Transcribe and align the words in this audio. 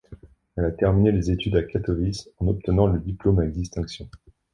Elle 0.57 0.65
a 0.65 0.71
terminé 0.71 1.11
les 1.11 1.29
études 1.29 1.55
à 1.55 1.61
Katowice 1.61 2.31
en 2.39 2.47
obtenant 2.47 2.87
le 2.87 2.99
diplôme 2.99 3.37
avec 3.37 3.53
distinction. 3.53 4.09